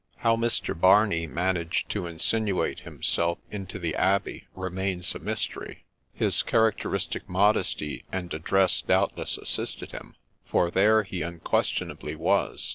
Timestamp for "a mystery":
5.13-5.85